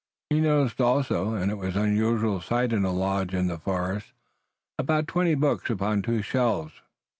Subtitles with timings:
[0.31, 4.13] He noticed also, and it was an unusual sight in a lodge in the forest,
[4.79, 6.81] about twenty books upon two shelves.